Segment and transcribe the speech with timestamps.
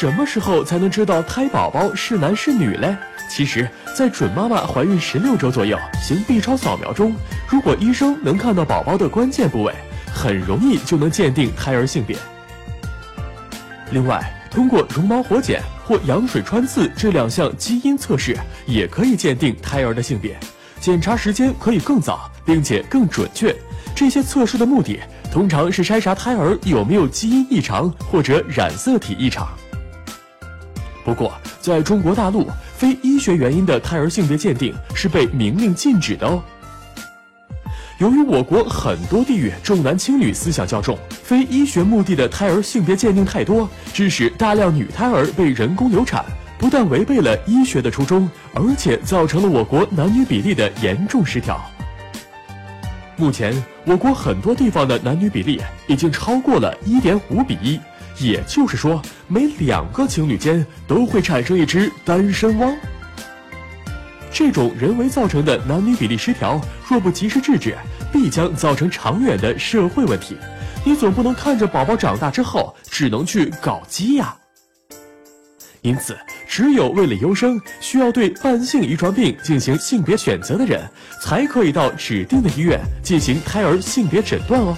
[0.00, 2.96] 什么时候才能知道胎宝宝是男是女嘞？
[3.28, 7.12] 其实，在准妈妈怀孕十六周左右行 B 超扫描中，
[7.48, 9.74] 如果医生能看到宝宝的关键部位，
[10.14, 12.16] 很容易就能鉴定胎儿性别。
[13.90, 14.22] 另外，
[14.52, 20.38] 通过绒毛活检或羊水穿刺这两项基因测试，也可以鉴定胎儿的性别，
[20.78, 23.52] 检查时间可以更早，并且更准确。
[23.96, 25.00] 这些测试的目的，
[25.32, 29.48] 通常是筛查胎儿有没有基因异常或者染色体异常。
[31.08, 36.42] 不过，在中国大陆，非医学原因的胎儿性别鉴定是被明令禁止的哦。
[37.96, 46.22] 由于我国很多地域重男轻女思想较重，非医学目的的胎儿性别鉴定太多，致使大量女胎儿被人工流产，
[46.58, 51.58] 不但违背了医学的初衷，而且造成了我国男女比例的严重失调。
[53.16, 53.54] 目前，
[53.86, 57.80] 我国很多地方的男女比例已经超过了一点五比一，
[58.20, 62.76] 也就是说，每两个情侣间都会产生一只单身汪。
[64.30, 67.76] 这种人为造成的男女比例失调，若不及时制止，
[68.12, 70.36] 必将造成长远的社会问题。
[70.84, 74.36] 你总不能看着宝宝长大之后，只能去搞基呀。
[75.82, 80.88] 因此，只有为了优生，需要对伴性遗传病进行性别选择的人，
[81.22, 84.76] 才可以到指定的医院进行胎儿性别诊断哦。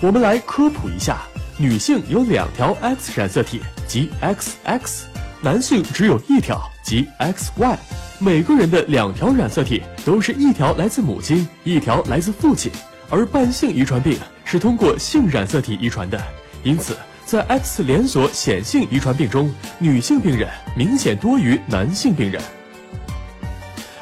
[0.00, 1.22] 我们来科普一下，
[1.60, 5.02] 女性有两条 X 染色体，即 XX；
[5.42, 7.76] 男性只有一条，即 XY。
[8.20, 12.70] 每个人的两条染色体都是一条来自母亲，一条来自父亲，
[13.10, 16.22] 而伴性遗传病是通过性染色体遗传的，
[16.62, 22.40] 因此在 X 连锁显性遗传病中，女性病人明显多于男性病人；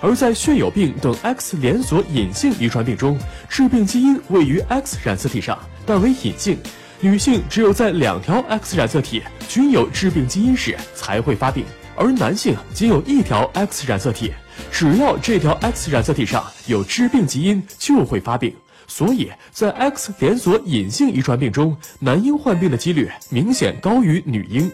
[0.03, 6.59] 而在血友病等 X 连锁隐性遗传病中，致病基因位于 X 染色体上，但为隐性，
[7.01, 11.65] 女性只有在两条 X 染色体均有致病基因时才会发病。
[11.95, 14.33] 而男性仅有一条 X 染色体，
[14.71, 18.55] 只要这条 X 染色体上有致病基因，就会发病。
[18.87, 24.71] 所以在 X 连锁隐性遗传病中，男婴患病的几率明显高于女婴。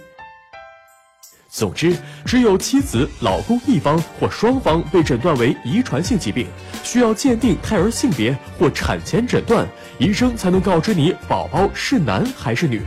[1.55, 6.47] 总之，只有妻子、老公一方或双方被诊断为遗传性疾病，
[6.83, 9.69] 需要鉴定胎儿性别或产前诊断，
[9.99, 12.81] 医生才能告知你宝宝是男还是女。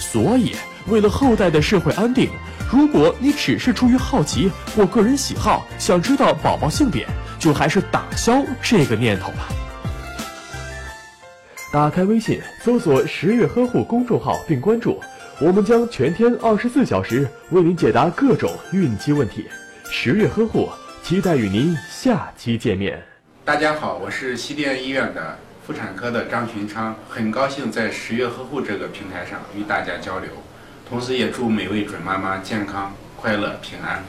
[0.00, 0.56] 所以，
[0.86, 2.30] 为了后代的社会安定。
[2.72, 7.06] 如果你只是出于好奇或个人喜好，想知道宝宝性别，
[7.38, 9.48] 就还是打消这个念头吧。
[11.70, 14.98] 打开微信，搜索“十月呵护”公众号并关注，
[15.40, 19.44] 我们将全天二十四小时为您解答各种孕期问题。
[19.90, 20.68] 十月呵护，
[21.02, 23.02] 期待与您下期见面。
[23.44, 25.36] 大家好，我是西电医院的
[25.66, 30.30] 妇产科的张群昌，很高兴在十月呵护这个平台上与大家交流。
[30.88, 34.04] 同时，也祝每位准妈妈健康、快乐、平安。